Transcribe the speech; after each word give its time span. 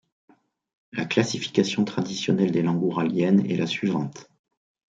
La 0.93 1.05
classification 1.05 1.85
traditionnelle 1.85 2.49
des 2.49 2.63
langues 2.63 2.81
ouraliennes 2.81 3.45
est 3.45 3.55
la 3.55 3.67
suivante. 3.67 4.31